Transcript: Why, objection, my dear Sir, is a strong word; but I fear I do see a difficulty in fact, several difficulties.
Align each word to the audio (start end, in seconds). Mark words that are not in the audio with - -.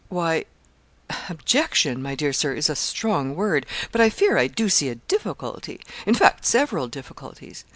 Why, 0.09 0.45
objection, 1.29 2.01
my 2.01 2.15
dear 2.15 2.33
Sir, 2.33 2.55
is 2.55 2.71
a 2.71 2.75
strong 2.75 3.35
word; 3.35 3.67
but 3.91 4.01
I 4.01 4.09
fear 4.09 4.35
I 4.35 4.47
do 4.47 4.67
see 4.67 4.89
a 4.89 4.95
difficulty 4.95 5.79
in 6.07 6.15
fact, 6.15 6.43
several 6.43 6.87
difficulties. 6.87 7.65